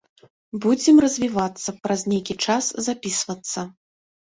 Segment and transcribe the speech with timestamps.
[0.63, 3.69] Будзем развівацца, праз нейкі час запісвацца.